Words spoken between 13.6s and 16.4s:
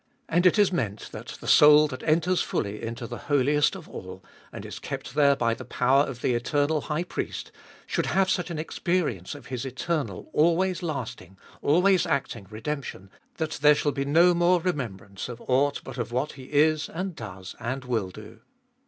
there shall be no remembrance of aught but of what